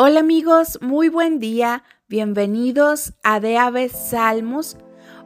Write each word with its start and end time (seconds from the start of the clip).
Hola 0.00 0.20
amigos, 0.20 0.78
muy 0.80 1.08
buen 1.08 1.40
día. 1.40 1.82
Bienvenidos 2.08 3.14
a 3.24 3.34
Aves 3.34 3.90
Salmos. 3.90 4.76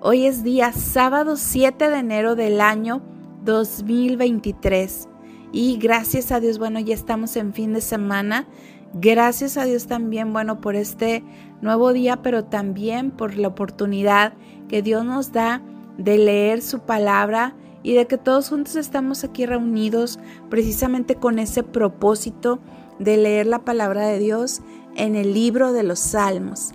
Hoy 0.00 0.24
es 0.24 0.44
día 0.44 0.72
sábado 0.72 1.36
7 1.36 1.90
de 1.90 1.98
enero 1.98 2.36
del 2.36 2.58
año 2.58 3.02
2023. 3.44 5.10
Y 5.52 5.76
gracias 5.76 6.32
a 6.32 6.40
Dios, 6.40 6.58
bueno, 6.58 6.80
ya 6.80 6.94
estamos 6.94 7.36
en 7.36 7.52
fin 7.52 7.74
de 7.74 7.82
semana. 7.82 8.48
Gracias 8.94 9.58
a 9.58 9.66
Dios 9.66 9.88
también, 9.88 10.32
bueno, 10.32 10.62
por 10.62 10.74
este 10.74 11.22
nuevo 11.60 11.92
día, 11.92 12.22
pero 12.22 12.46
también 12.46 13.10
por 13.10 13.36
la 13.36 13.48
oportunidad 13.48 14.32
que 14.70 14.80
Dios 14.80 15.04
nos 15.04 15.32
da 15.32 15.60
de 15.98 16.16
leer 16.16 16.62
su 16.62 16.80
palabra 16.80 17.54
y 17.82 17.92
de 17.92 18.06
que 18.06 18.16
todos 18.16 18.48
juntos 18.48 18.76
estamos 18.76 19.22
aquí 19.22 19.44
reunidos 19.44 20.18
precisamente 20.48 21.16
con 21.16 21.38
ese 21.38 21.62
propósito 21.62 22.58
de 23.02 23.16
leer 23.16 23.46
la 23.46 23.60
palabra 23.60 24.06
de 24.06 24.18
Dios 24.18 24.62
en 24.96 25.16
el 25.16 25.34
libro 25.34 25.72
de 25.72 25.82
los 25.82 25.98
Salmos. 25.98 26.72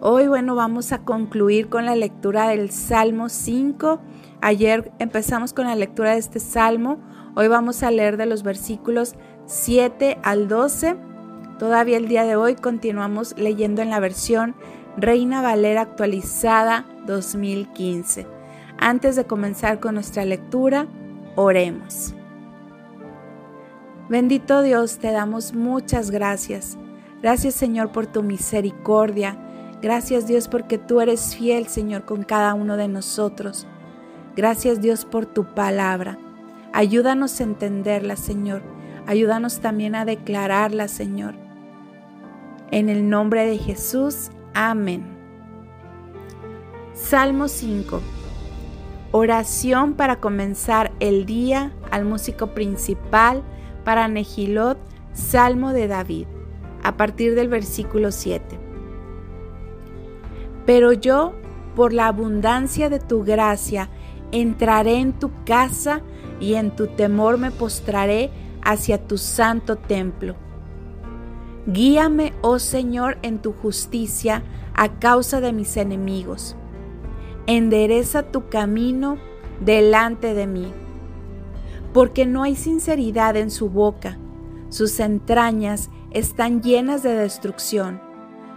Hoy, 0.00 0.28
bueno, 0.28 0.54
vamos 0.54 0.92
a 0.92 0.98
concluir 0.98 1.68
con 1.68 1.84
la 1.84 1.96
lectura 1.96 2.48
del 2.48 2.70
Salmo 2.70 3.28
5. 3.28 4.00
Ayer 4.40 4.92
empezamos 4.98 5.52
con 5.52 5.66
la 5.66 5.74
lectura 5.74 6.12
de 6.12 6.18
este 6.18 6.40
Salmo. 6.40 6.98
Hoy 7.34 7.48
vamos 7.48 7.82
a 7.82 7.90
leer 7.90 8.16
de 8.16 8.26
los 8.26 8.42
versículos 8.42 9.14
7 9.46 10.18
al 10.22 10.48
12. 10.48 10.96
Todavía 11.58 11.96
el 11.96 12.08
día 12.08 12.24
de 12.24 12.36
hoy 12.36 12.54
continuamos 12.54 13.34
leyendo 13.36 13.82
en 13.82 13.90
la 13.90 14.00
versión 14.00 14.54
Reina 14.96 15.42
Valera 15.42 15.82
actualizada 15.82 16.86
2015. 17.06 18.26
Antes 18.78 19.16
de 19.16 19.24
comenzar 19.24 19.80
con 19.80 19.94
nuestra 19.94 20.24
lectura, 20.24 20.86
oremos. 21.34 22.14
Bendito 24.08 24.62
Dios, 24.62 24.98
te 24.98 25.12
damos 25.12 25.52
muchas 25.52 26.10
gracias. 26.10 26.78
Gracias 27.20 27.54
Señor 27.54 27.92
por 27.92 28.06
tu 28.06 28.22
misericordia. 28.22 29.36
Gracias 29.82 30.26
Dios 30.26 30.48
porque 30.48 30.78
tú 30.78 31.02
eres 31.02 31.36
fiel 31.36 31.66
Señor 31.66 32.06
con 32.06 32.22
cada 32.22 32.54
uno 32.54 32.78
de 32.78 32.88
nosotros. 32.88 33.66
Gracias 34.34 34.80
Dios 34.80 35.04
por 35.04 35.26
tu 35.26 35.52
palabra. 35.54 36.18
Ayúdanos 36.72 37.38
a 37.40 37.44
entenderla 37.44 38.16
Señor. 38.16 38.62
Ayúdanos 39.06 39.60
también 39.60 39.94
a 39.94 40.06
declararla 40.06 40.88
Señor. 40.88 41.34
En 42.70 42.88
el 42.88 43.10
nombre 43.10 43.46
de 43.46 43.58
Jesús. 43.58 44.30
Amén. 44.54 45.04
Salmo 46.94 47.48
5. 47.48 48.00
Oración 49.12 49.94
para 49.94 50.16
comenzar 50.16 50.92
el 50.98 51.26
día 51.26 51.72
al 51.90 52.06
músico 52.06 52.48
principal 52.48 53.42
para 53.88 54.06
Nehilot, 54.06 54.76
Salmo 55.14 55.72
de 55.72 55.88
David, 55.88 56.26
a 56.82 56.98
partir 56.98 57.34
del 57.34 57.48
versículo 57.48 58.12
7. 58.12 58.44
Pero 60.66 60.92
yo, 60.92 61.32
por 61.74 61.94
la 61.94 62.08
abundancia 62.08 62.90
de 62.90 62.98
tu 62.98 63.24
gracia, 63.24 63.88
entraré 64.30 64.96
en 64.96 65.14
tu 65.14 65.30
casa 65.46 66.02
y 66.38 66.52
en 66.56 66.76
tu 66.76 66.88
temor 66.88 67.38
me 67.38 67.50
postraré 67.50 68.30
hacia 68.60 69.06
tu 69.06 69.16
santo 69.16 69.76
templo. 69.76 70.34
Guíame, 71.66 72.34
oh 72.42 72.58
Señor, 72.58 73.16
en 73.22 73.38
tu 73.38 73.54
justicia 73.54 74.42
a 74.74 74.98
causa 74.98 75.40
de 75.40 75.54
mis 75.54 75.78
enemigos. 75.78 76.56
Endereza 77.46 78.22
tu 78.22 78.50
camino 78.50 79.16
delante 79.64 80.34
de 80.34 80.46
mí 80.46 80.74
porque 81.92 82.26
no 82.26 82.42
hay 82.42 82.54
sinceridad 82.54 83.36
en 83.36 83.50
su 83.50 83.70
boca. 83.70 84.18
Sus 84.68 85.00
entrañas 85.00 85.90
están 86.10 86.62
llenas 86.62 87.02
de 87.02 87.14
destrucción. 87.14 88.00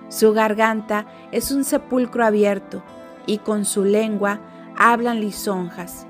Su 0.09 0.33
garganta 0.33 1.05
es 1.31 1.51
un 1.51 1.63
sepulcro 1.63 2.25
abierto 2.25 2.83
y 3.25 3.37
con 3.37 3.65
su 3.65 3.85
lengua 3.85 4.41
hablan 4.77 5.21
lisonjas. 5.21 6.05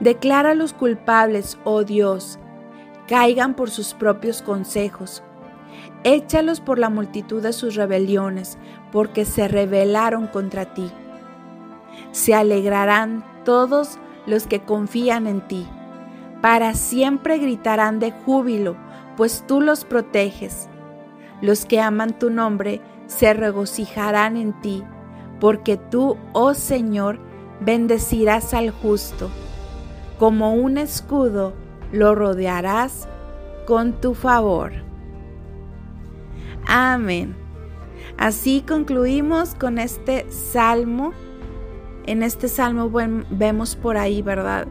Declara 0.00 0.50
a 0.50 0.54
los 0.54 0.72
culpables, 0.72 1.58
oh 1.64 1.84
Dios, 1.84 2.38
caigan 3.06 3.54
por 3.54 3.70
sus 3.70 3.94
propios 3.94 4.42
consejos. 4.42 5.22
Échalos 6.04 6.60
por 6.60 6.78
la 6.78 6.90
multitud 6.90 7.42
de 7.42 7.52
sus 7.52 7.76
rebeliones, 7.76 8.58
porque 8.92 9.24
se 9.24 9.48
rebelaron 9.48 10.26
contra 10.26 10.74
ti. 10.74 10.90
Se 12.12 12.34
alegrarán 12.34 13.24
todos 13.44 13.98
los 14.26 14.46
que 14.46 14.60
confían 14.60 15.26
en 15.26 15.46
ti 15.46 15.66
para 16.40 16.74
siempre 16.74 17.38
gritarán 17.38 17.98
de 17.98 18.12
júbilo, 18.12 18.76
pues 19.16 19.44
tú 19.46 19.60
los 19.60 19.84
proteges. 19.84 20.68
Los 21.40 21.64
que 21.64 21.80
aman 21.80 22.18
tu 22.18 22.30
nombre 22.30 22.80
se 23.06 23.34
regocijarán 23.34 24.36
en 24.36 24.58
ti, 24.60 24.84
porque 25.40 25.76
tú, 25.76 26.16
oh 26.32 26.54
Señor, 26.54 27.18
bendecirás 27.60 28.54
al 28.54 28.70
justo. 28.70 29.30
Como 30.18 30.54
un 30.54 30.78
escudo 30.78 31.54
lo 31.92 32.14
rodearás 32.14 33.08
con 33.66 34.00
tu 34.00 34.14
favor. 34.14 34.72
Amén. 36.66 37.36
Así 38.18 38.62
concluimos 38.66 39.54
con 39.54 39.78
este 39.78 40.30
salmo. 40.30 41.12
En 42.06 42.22
este 42.22 42.48
salmo 42.48 42.90
vemos 43.30 43.76
por 43.76 43.96
ahí, 43.96 44.22
¿verdad? 44.22 44.66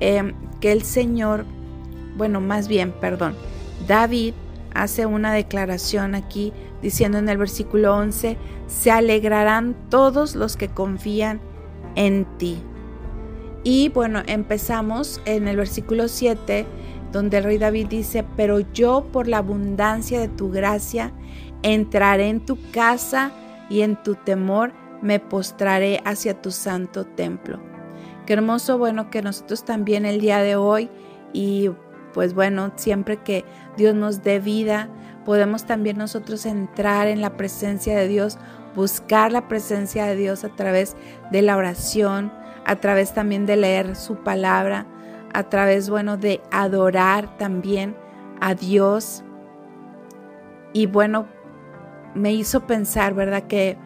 Em, 0.00 0.34
que 0.60 0.72
el 0.72 0.82
Señor, 0.82 1.44
bueno, 2.16 2.40
más 2.40 2.68
bien, 2.68 2.92
perdón, 2.92 3.34
David 3.86 4.34
hace 4.74 5.06
una 5.06 5.32
declaración 5.32 6.14
aquí 6.14 6.52
diciendo 6.82 7.18
en 7.18 7.28
el 7.28 7.38
versículo 7.38 7.96
11, 7.96 8.36
se 8.66 8.90
alegrarán 8.90 9.74
todos 9.88 10.34
los 10.34 10.56
que 10.56 10.68
confían 10.68 11.40
en 11.96 12.26
ti. 12.38 12.62
Y 13.64 13.88
bueno, 13.88 14.22
empezamos 14.26 15.20
en 15.24 15.48
el 15.48 15.56
versículo 15.56 16.08
7, 16.08 16.64
donde 17.12 17.38
el 17.38 17.44
rey 17.44 17.58
David 17.58 17.88
dice, 17.88 18.24
pero 18.36 18.60
yo 18.60 19.06
por 19.12 19.26
la 19.26 19.38
abundancia 19.38 20.20
de 20.20 20.28
tu 20.28 20.50
gracia 20.50 21.12
entraré 21.62 22.28
en 22.28 22.44
tu 22.44 22.58
casa 22.70 23.32
y 23.68 23.80
en 23.82 24.00
tu 24.02 24.14
temor 24.14 24.72
me 25.02 25.18
postraré 25.18 26.00
hacia 26.04 26.40
tu 26.40 26.50
santo 26.50 27.04
templo. 27.04 27.67
Qué 28.28 28.34
hermoso, 28.34 28.76
bueno, 28.76 29.08
que 29.08 29.22
nosotros 29.22 29.64
también 29.64 30.04
el 30.04 30.20
día 30.20 30.42
de 30.42 30.54
hoy 30.54 30.90
y 31.32 31.70
pues 32.12 32.34
bueno, 32.34 32.72
siempre 32.76 33.16
que 33.16 33.46
Dios 33.78 33.94
nos 33.94 34.22
dé 34.22 34.38
vida, 34.38 34.90
podemos 35.24 35.64
también 35.64 35.96
nosotros 35.96 36.44
entrar 36.44 37.06
en 37.06 37.22
la 37.22 37.38
presencia 37.38 37.96
de 37.96 38.06
Dios, 38.06 38.36
buscar 38.74 39.32
la 39.32 39.48
presencia 39.48 40.04
de 40.04 40.14
Dios 40.14 40.44
a 40.44 40.50
través 40.50 40.94
de 41.32 41.40
la 41.40 41.56
oración, 41.56 42.30
a 42.66 42.76
través 42.76 43.14
también 43.14 43.46
de 43.46 43.56
leer 43.56 43.96
su 43.96 44.16
palabra, 44.16 44.86
a 45.32 45.44
través, 45.44 45.88
bueno, 45.88 46.18
de 46.18 46.42
adorar 46.50 47.38
también 47.38 47.96
a 48.42 48.54
Dios. 48.54 49.24
Y 50.74 50.84
bueno, 50.84 51.28
me 52.14 52.34
hizo 52.34 52.66
pensar, 52.66 53.14
¿verdad? 53.14 53.44
Que, 53.44 53.78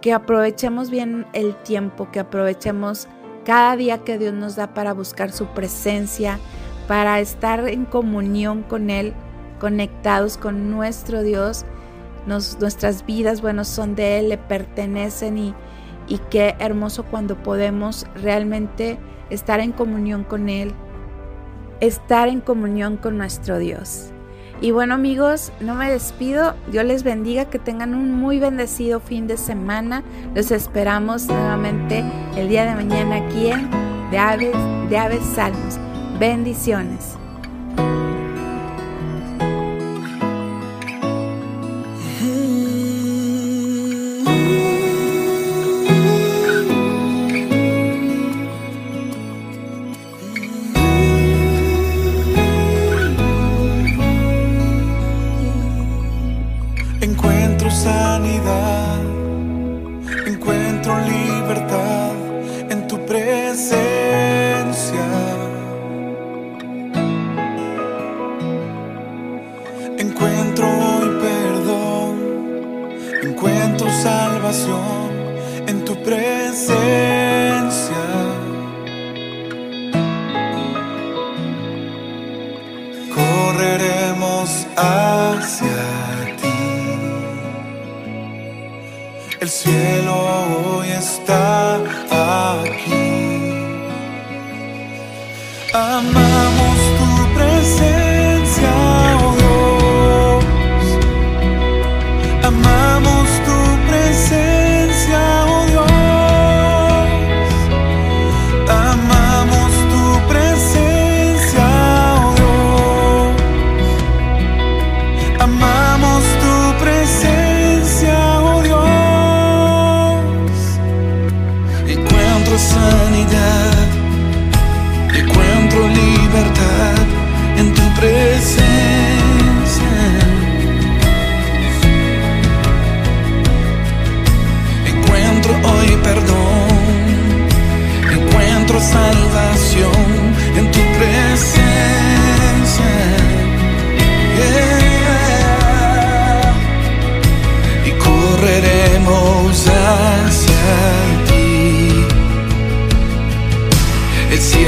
que 0.00 0.12
aprovechemos 0.12 0.90
bien 0.90 1.26
el 1.32 1.54
tiempo, 1.62 2.10
que 2.10 2.18
aprovechemos 2.18 3.06
cada 3.48 3.76
día 3.76 4.04
que 4.04 4.18
Dios 4.18 4.34
nos 4.34 4.56
da 4.56 4.74
para 4.74 4.92
buscar 4.92 5.32
su 5.32 5.46
presencia, 5.46 6.38
para 6.86 7.18
estar 7.18 7.66
en 7.66 7.86
comunión 7.86 8.62
con 8.62 8.90
Él, 8.90 9.14
conectados 9.58 10.36
con 10.36 10.70
nuestro 10.70 11.22
Dios. 11.22 11.64
nuestras 12.26 13.06
vidas, 13.06 13.40
bueno, 13.40 13.64
son 13.64 13.94
de 13.94 14.18
Él, 14.18 14.28
le 14.28 14.36
pertenecen 14.36 15.38
y, 15.38 15.54
y 16.08 16.18
qué 16.28 16.56
hermoso 16.58 17.04
cuando 17.04 17.42
podemos 17.42 18.04
realmente 18.16 18.98
estar 19.30 19.60
en 19.60 19.72
comunión 19.72 20.24
con 20.24 20.50
Él, 20.50 20.74
estar 21.80 22.28
en 22.28 22.42
comunión 22.42 22.98
con 22.98 23.16
nuestro 23.16 23.58
Dios. 23.58 24.12
Y 24.60 24.72
bueno 24.72 24.94
amigos, 24.94 25.52
no 25.60 25.74
me 25.74 25.90
despido. 25.90 26.54
Dios 26.70 26.84
les 26.84 27.04
bendiga, 27.04 27.44
que 27.44 27.58
tengan 27.58 27.94
un 27.94 28.12
muy 28.12 28.40
bendecido 28.40 28.98
fin 28.98 29.26
de 29.26 29.36
semana. 29.36 30.02
Los 30.34 30.50
esperamos 30.50 31.26
nuevamente 31.26 32.04
el 32.36 32.48
día 32.48 32.64
de 32.64 32.74
mañana 32.74 33.16
aquí 33.16 33.48
en 33.48 33.70
De 34.10 34.18
Aves, 34.18 34.56
de 34.90 34.98
Aves 34.98 35.24
Salmos. 35.34 35.78
Bendiciones. 36.18 37.16
Encuentro 57.00 57.70
sanidad, 57.70 58.98
encuentro 60.26 60.98
libertad 60.98 62.10
en 62.70 62.88
tu 62.88 62.98
presencia. 63.06 63.78
Encuentro 69.96 70.66
hoy 70.66 71.08
perdón, 71.20 72.16
encuentro 73.22 73.88
salvación 74.02 75.10
en 75.68 75.84
tu 75.84 75.94
presencia. 76.02 76.74
Correremos 83.14 84.66
hacia 84.76 85.77
El 89.48 89.52
cielo 89.52 90.14
hoy 90.76 90.90
está 90.90 91.76
aquí. 92.60 92.92
Amar 95.72 96.27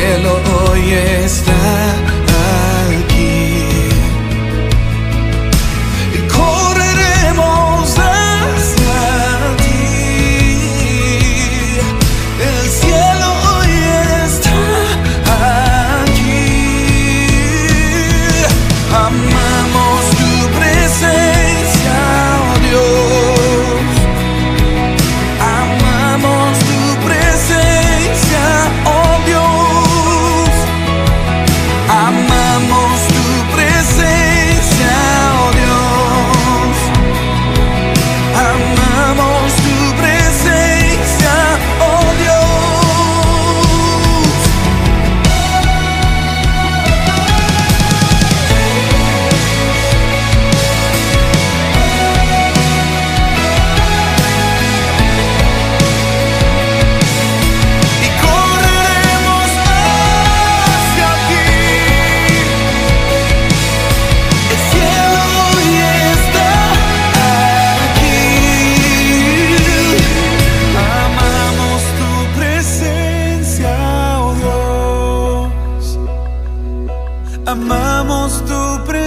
cielo 0.00 0.40
hoy 0.70 0.92
está. 1.24 1.59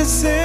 listen. 0.03 0.42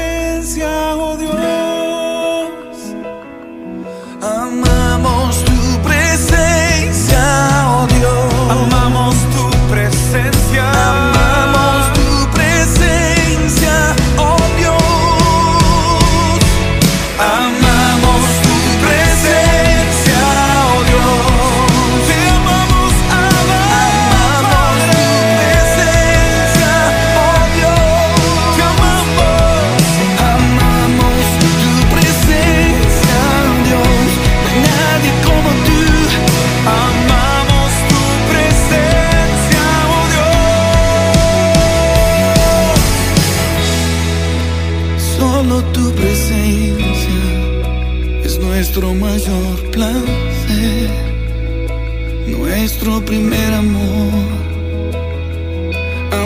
por 49.38 49.70
placer, 49.70 50.90
nuestro 52.26 53.04
primer 53.04 53.52
amor. 53.52 54.26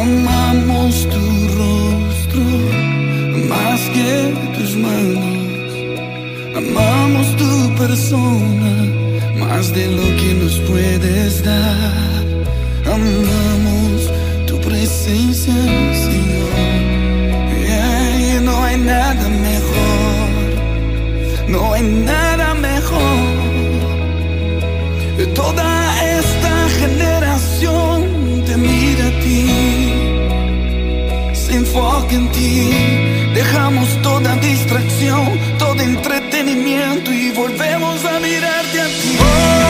Amamos 0.00 0.94
tu 1.14 1.24
rostro 1.60 2.44
más 3.52 3.80
que 3.94 4.12
tus 4.56 4.76
manos. 4.76 5.68
Amamos 6.60 7.26
tu 7.40 7.52
persona 7.82 8.74
más 9.40 9.72
de 9.72 9.86
lo 9.98 10.06
que 10.18 10.30
nos 10.42 10.54
puedes 10.70 11.42
dar. 11.44 12.21
enfoque 31.54 32.14
en 32.14 32.28
ti. 32.30 32.70
Dejamos 33.34 33.88
toda 34.02 34.36
distracción, 34.36 35.38
todo 35.58 35.80
entretenimiento 35.80 37.12
y 37.12 37.30
volvemos 37.30 38.04
a 38.04 38.20
mirarte 38.20 38.80
a 38.80 38.86
ti. 38.86 39.61